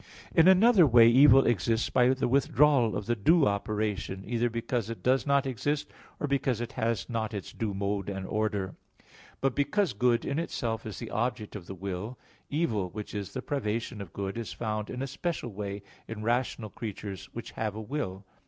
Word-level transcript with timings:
In 0.33 0.47
another 0.47 0.87
way 0.87 1.07
evil 1.07 1.45
exists 1.45 1.91
by 1.91 2.07
the 2.09 2.27
withdrawal 2.27 2.95
of 2.97 3.05
the 3.05 3.15
due 3.15 3.45
operation, 3.45 4.23
either 4.25 4.49
because 4.49 4.89
it 4.89 5.03
does 5.03 5.27
not 5.27 5.45
exist, 5.45 5.91
or 6.19 6.25
because 6.25 6.59
it 6.59 6.71
has 6.71 7.07
not 7.07 7.35
its 7.35 7.53
due 7.53 7.75
mode 7.75 8.09
and 8.09 8.25
order. 8.25 8.73
But 9.41 9.53
because 9.53 9.93
good 9.93 10.25
in 10.25 10.39
itself 10.39 10.87
is 10.87 10.97
the 10.97 11.11
object 11.11 11.55
of 11.55 11.67
the 11.67 11.75
will, 11.75 12.17
evil, 12.49 12.89
which 12.89 13.13
is 13.13 13.33
the 13.33 13.43
privation 13.43 14.01
of 14.01 14.11
good, 14.11 14.39
is 14.39 14.51
found 14.51 14.89
in 14.89 15.03
a 15.03 15.07
special 15.07 15.51
way 15.53 15.83
in 16.07 16.23
rational 16.23 16.71
creatures 16.71 17.29
which 17.33 17.51
have 17.51 17.75
a 17.75 17.79
will. 17.81 18.25